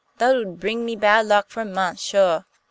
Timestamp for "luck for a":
1.27-1.65